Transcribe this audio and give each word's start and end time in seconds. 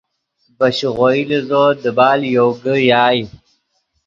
ڤے 0.57 0.69
شیغوئی 0.77 1.21
لیزو 1.29 1.63
دیبال 1.83 2.19
یوگے 2.35 2.75
یائے 2.89 3.21